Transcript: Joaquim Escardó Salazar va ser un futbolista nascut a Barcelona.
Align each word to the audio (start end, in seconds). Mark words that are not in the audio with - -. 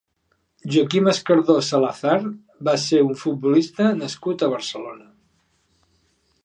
Joaquim 0.75 1.09
Escardó 1.11 1.57
Salazar 1.67 2.15
va 2.69 2.75
ser 2.85 3.03
un 3.09 3.13
futbolista 3.25 3.93
nascut 4.01 4.47
a 4.47 4.49
Barcelona. 4.57 5.09